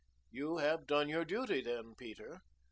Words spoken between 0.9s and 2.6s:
your duty, then, Peter."